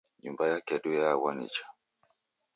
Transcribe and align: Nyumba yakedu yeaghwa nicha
Nyumba 0.23 0.43
yakedu 0.51 0.89
yeaghwa 0.97 1.31
nicha 1.37 1.65